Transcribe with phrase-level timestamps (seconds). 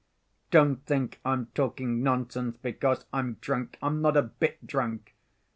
[0.49, 3.77] Don't think I'm talking nonsense because I'm drunk.
[3.83, 5.13] I'm not a bit drunk.